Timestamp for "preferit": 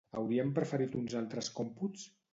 0.55-0.97